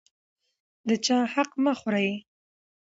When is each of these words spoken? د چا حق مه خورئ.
د 0.87 0.89
چا 1.05 1.17
حق 1.33 1.51
مه 1.63 1.73
خورئ. 1.79 2.09